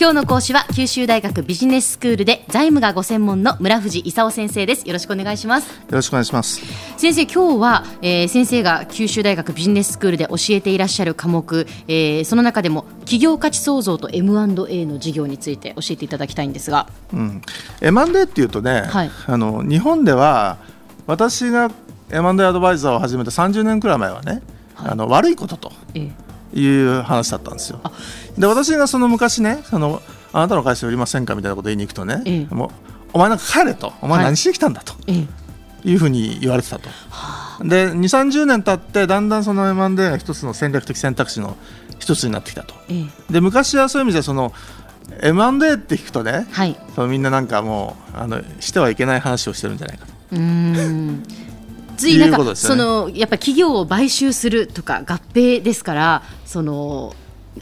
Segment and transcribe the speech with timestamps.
[0.00, 4.86] 今日の講師は九州大学ビジネススクールで財務がご専門の村藤勲先生です。
[4.86, 5.68] よろしくお願いします。
[5.68, 6.62] よろしくお願いします。
[6.96, 17.42] 先生今日は、えー、先生が九州大学ビジネススクールで教えていらっしゃる科目、えー、その中でも企業価値創造と M&A の事業について教えていただきたいんですが、うん、
[17.80, 20.58] M&A っていうとね、はい、あの日本では
[21.08, 21.72] 私が
[22.12, 24.42] M&A アドバイザーを始めた30年くらい前はね、
[24.74, 27.80] はい、あの悪いことと、ええいう話だったんですよ。
[28.36, 30.02] で私がその昔ねその
[30.32, 32.70] あなたの会社売りませんかみたいなこと言いに行くとね、ええ、もう
[33.14, 33.92] お前なんか帰れと。
[34.00, 36.88] お前何しに来たんだと、はい、いうふうに言われてたと。
[37.62, 41.56] で2 3 0年経ってだんだんその M&A が一つの戦略的選択肢の
[41.98, 42.74] 一つになってきたと。
[42.88, 44.52] え、で昔はそういう意味でその
[45.22, 50.12] M&A って聞くとね、はい、そのみんななんかもうあのしてはいけない話をしてるんじゃないかと。
[50.32, 51.22] うん
[51.98, 57.14] ついなんか、ね、そのやっぱ企業を買収するとか合併ですからその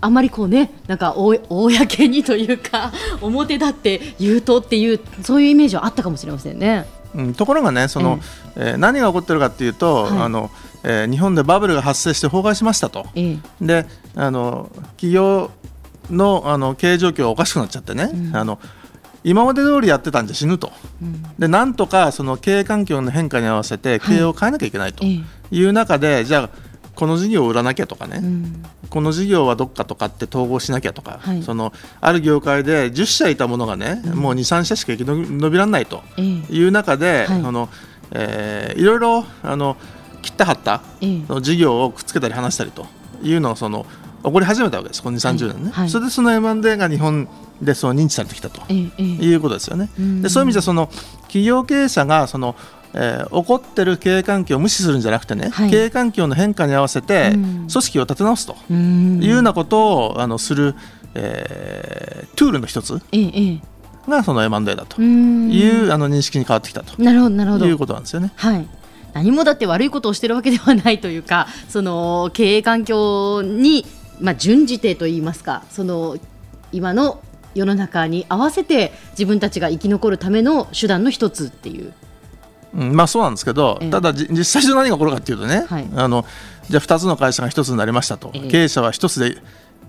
[0.00, 6.86] あまりこうねなんか公にというか 表立って言うとっていうそういうイメージはあったかもしれませんね。
[7.14, 8.18] うん、ところがねその、
[8.56, 10.50] えー、何が起こってるかっていうと、はい、あの
[10.84, 15.50] えー、日本でバブルが発生して崩壊しましたと、ええ、であの企業
[16.10, 18.60] のあの経営状況がおかしくなっちゃってね、うん、あの
[19.24, 20.70] 今まで通りやってたんじゃ死ぬと、
[21.02, 26.50] うん、でなんとかその経営環境の変化に合わせて経営を変えなきゃいけないという中で、はい、じゃあ
[26.94, 37.68] この事業を売らなきゃとかね、うん、この事業はどっかとかって統合しなきゃとか、はい、そのある業界で10社いたものがね、うん、もう2、3社しか生き延びられないという中で、はい、あの
[38.16, 39.76] えー、いろいろあの
[40.22, 40.82] 切ったはった、
[41.26, 42.86] その事業をくっつけたり離したりと
[43.22, 43.86] いうのがその
[44.24, 45.70] 起こり始めたわけです、この2、30年ね。
[45.70, 47.28] はい、それでその M&A が日本
[47.60, 49.90] でその認知されてきたと、いうことですよね。
[50.22, 50.88] でそういう意味でその
[51.22, 52.56] 企業経営者がその
[52.96, 58.54] えー、起こってる経営環境を無視するんじゃなくてね、はい、経営環境の変化に合わせて組織を立て直すと。
[58.72, 60.76] いうようなことをあのする、
[61.16, 63.02] えー、トゥールの一つ
[64.08, 65.02] がその M&A だと。
[65.02, 67.02] いうあの認識に変わってきたと。
[67.02, 67.66] なるほどなるほど。
[67.66, 68.32] いうことなんですよね。
[68.36, 68.68] はい。
[69.12, 73.86] 何もだって悪いことをしてるわけではないというかその経営環境に、
[74.20, 76.16] まあ、準じてといいますかその
[76.72, 77.22] 今の
[77.54, 81.92] 世の中に合わせて自分たちが生き残るための手段の一つっていう。
[82.74, 86.24] うん、まあそうなんですけど、えー、ただ実際上何が起こるかというとね、はい、あの
[86.68, 89.36] じゃあ2つの会社が1つになりましたと、えー、経営者は1つで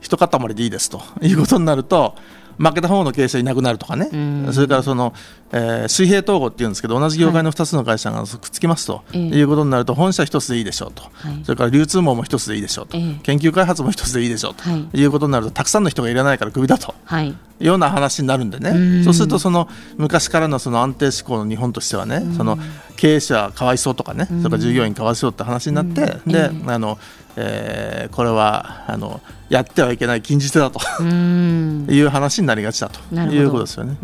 [0.00, 2.16] 一塊でいいですということになると
[2.62, 4.08] 負けた方の経営者いなくなるとかね、
[4.52, 5.12] それからその、
[5.50, 14.62] えー、水平統合っていうんですけど同じ業界の2つの会社がくっつきますと、い、うことになると本社1つでいいでしょうと、はい、それから流通網も1つでいいでしょうと、研究開発も1つでいいでしょうと、
[14.96, 16.94] い、うことになるとたくさんの人がいらないからクビだと、
[17.62, 19.02] ような話になるんでね。
[19.04, 22.58] そうするとその昔からのその安定志向の日本としてはねその
[22.96, 26.98] 経営者かわいそうとかねそれから従業員かわいそうって話になってであの
[27.34, 33.96] えー、これはあのやってはいけない禁じ手だという話になりがちだということですよね。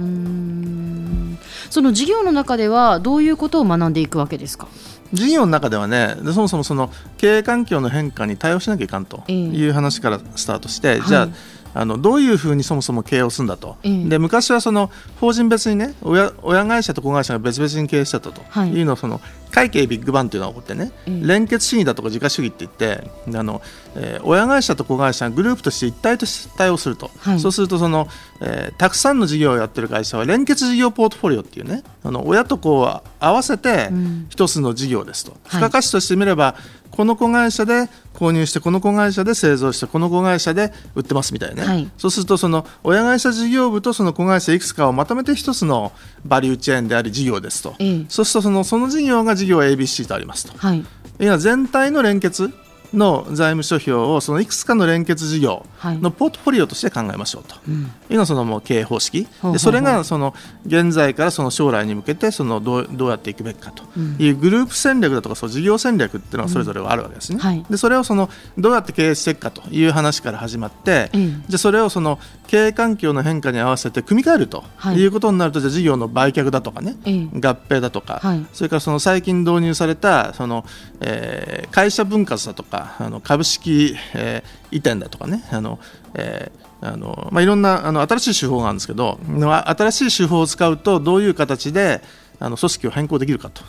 [1.69, 4.69] その事業の中ではどういうことを学んでいくわけですか？
[5.13, 11.31] 事業の中ではねそもそもその経営環境の変化に対応しなきゃいかんという話からスタートして、えー、じゃあ、はい
[11.79, 14.91] あのどういうふうにそもそも経営をするんだと、えー、で昔はその
[15.21, 18.43] 法人別にね親親会社と子会社が別々に経営してたと。
[18.67, 18.83] い。
[18.83, 19.21] うのをその
[19.53, 23.63] 会計ビッグバンというのが起こってね、えー、連結主義だとか自家主義って言ってあの、
[23.95, 28.09] えー、親会社と子会社がグループとして一体として対応すると、はい、そうするとその、
[28.41, 33.91] えー、たくさんの事業をやってる会社は連結事業ポートフォリオっていうねあの親と子を合わせて
[34.31, 36.57] 一つの事業ですと、うん、付加価値としてみれば、
[36.91, 45.93] この子会社で購入してこの子会社で製造してこの子会社で売ってますみたいな、ね、はい、そうするとその親会社事業部とその子会社いくつかをまとめて一つの
[46.25, 50.85] バリューチェーンであり事業ですと、ええ、そうするとそのその事業が事業 ABC とありますと、はい、い
[51.25, 52.53] や全体の連結
[52.93, 57.55] の財務諸表をそのいくつかの連結事業のポートフォリオとして考えましょうと。
[57.55, 57.75] い
[58.11, 59.27] うのはそのもう経営方式。
[59.53, 60.35] でそれがその
[60.67, 63.83] 現在からその将来に向けてそのどうどうやっていくべきかと。
[64.19, 67.65] いうグループ戦略だとかそう事業戦略っていうのがそれぞれはあるわけですね。
[67.69, 71.11] でそれをそのどうやって経営していくかという話から始まって
[71.49, 74.65] じゃそれをその経営環境の変化に合わせて組み替えると
[74.97, 75.09] い。
[75.09, 78.21] うことになるとじゃ事業の売却だとかね合併だとか
[78.53, 80.65] それからその最近導入されたその
[81.01, 85.79] え会社分割だとかかあの株式、えー、移転だとかねあの、
[86.15, 92.03] えーあのまあ、いろんなあの新しい手法があるんですけど新しい手法を使うとどういう形で
[92.39, 93.63] あの組織を変更できるかと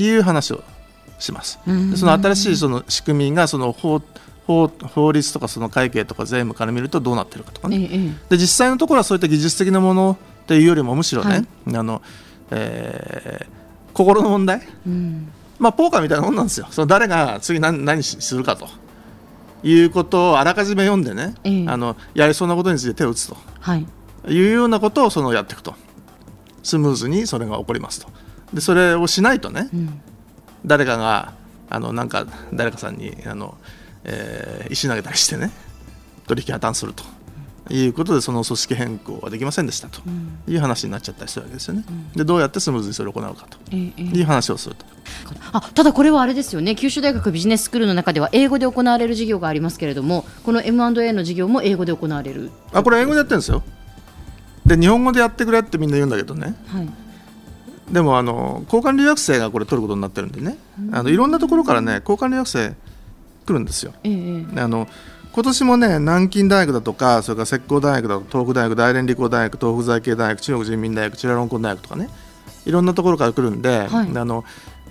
[0.00, 0.62] いう話を
[1.18, 1.58] します。
[1.96, 4.00] その新しいその仕組みがその法
[4.46, 11.36] 法法律とかその会計とか税務から見るとどうなってるかとかね、ええ、で実際のところはそういった技術的なものというよりもむしろね、は
[11.72, 12.02] い、あの
[12.54, 15.32] えー、心の問題、うん
[15.62, 18.68] まあ、ポーカーみたいなもんなんですよ、その誰が次何何するかと。
[19.64, 23.36] いうことをあらかじめ読んでね、えー、あのやりそうなことについて手を打つと。
[23.60, 23.86] はい。
[24.26, 25.76] いうようなことをそのやっていくと。
[26.64, 28.08] スムーズにそれが起こりますと。
[28.52, 30.00] でそれをしないとね、うん、
[30.66, 31.34] 誰かが
[31.70, 33.56] あのなんか誰かさんにあの、
[34.02, 35.52] えー、石投げたりしてね
[36.26, 37.04] 取引破綻すると
[37.70, 40.00] いうことでその組織変更はできませんでしたと
[40.48, 41.84] いう話になっちゃったりするわけですよね。
[42.16, 44.84] でどうやってスムーズにそれを行うかという話をすると。
[45.52, 46.74] あただこれはあれですよね。
[46.74, 52.50] 九州大学ビジネススクールの中では英語で行われる授業がありますけれどもこの M&A の授業も英語で行われる。
[52.72, 53.62] あこれ英語でやってるんですよ。
[54.66, 56.88] で日本語でやってくれってみんな言うんだけどね、はい、
[57.90, 60.56] でもあの交換留学生がこれ取ることになってるんでね、
[60.92, 62.74] あのいろんなところからね交換留学生
[63.46, 63.92] 来るんですよ。
[64.04, 64.88] ええ、あの
[65.32, 72.08] 今年もね南京大学だとかそれから浙江大学だと東北大学大連理工大学東北財系大学中国人民大学チラロンコン大学とかね
[72.66, 74.44] いろんなところから来るんで、はい、あの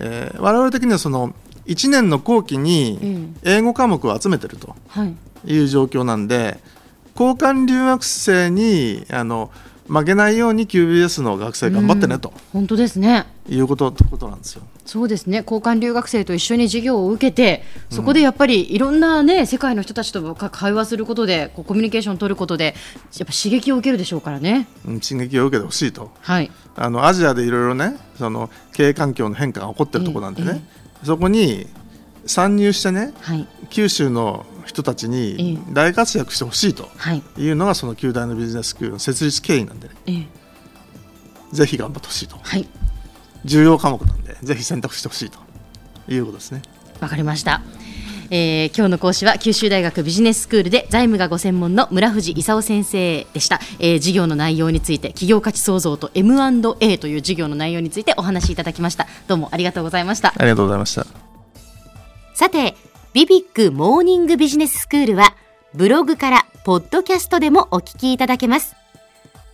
[0.04, 1.34] えー、我々的にはその
[1.68, 4.76] 1年の後期に英語科目を集めてると
[5.46, 6.60] いう状況なんで、
[7.14, 9.52] 交換留学生にあの
[9.92, 13.26] 負けないように QBS の学生頑張ってねと、本当ですね。
[13.50, 14.64] いうことことなんですよ。
[14.86, 15.40] そうですね。
[15.40, 22.74] 交換留学生と一緒に授業を受けてそこでやっぱりいろんな、ね、世界の人たちと会話することでこうコミュニケーションを取ることで
[23.18, 30.64] やっぱ刺激を受けるでしょうからね、うん、刺激を受けてほしいと、はい、あのアジアでいろいろねその経営環境の変化が起こってるところなんでね、
[31.02, 31.68] えー、そこに
[32.26, 36.90] 参入してね、はい、九州の人たちに大活躍してほしいと
[37.38, 37.50] い。
[37.50, 40.26] うのがその九大のビジネススクールの設立経緯なんでね、えー、
[41.54, 42.68] ぜひ頑張ってほしいと、はい、
[43.46, 45.40] 重要科目なんでぜひ選択してほしいと。
[46.08, 46.62] いうことですね。
[47.00, 47.62] わかりました。
[48.34, 59.06] えー、今日の講師は九州大学ビジネススクールで財務がご専門の村藤勲先生でした、えー、授業の内容について企業価値創造と M&A という授業の内容についてお話しいただきました。
[59.28, 60.30] どうもありがとうございました。
[60.30, 61.06] ありがとうございました。
[62.34, 62.71] さて
[63.14, 65.36] ビビックモーニングビジネススクールは
[65.74, 68.74] ブログからポッドキャストでもお聞きいただけます。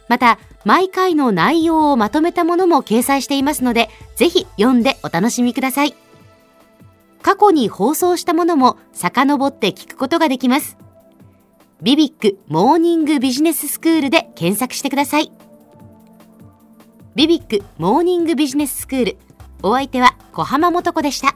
[0.08, 5.96] また毎回の内容をまとめたものも掲載していますのでぜひ読んでお楽しみください。
[7.24, 10.78] 過去に放送したものも遡って聞くことができます。
[11.82, 15.32] ビビックモーニングビジネススクールで検索してください。
[17.16, 19.18] ビビックモーニングビジネススクール
[19.64, 21.36] お相手は小浜もとこでした。